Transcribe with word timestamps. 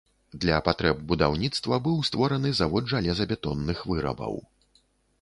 Для 0.45 0.55
патрэб 0.67 1.03
будаўніцтва 1.11 1.79
быў 1.89 2.01
створаны 2.09 2.55
завод 2.63 2.91
жалезабетонных 2.97 3.89
вырабаў. 3.95 4.45